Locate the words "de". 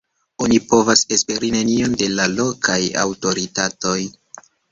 2.01-2.09